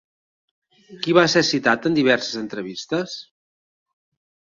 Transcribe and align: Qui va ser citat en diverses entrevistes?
Qui 1.03 1.15
va 1.19 1.27
ser 1.35 1.45
citat 1.51 1.87
en 1.91 1.99
diverses 2.01 2.43
entrevistes? 2.43 3.19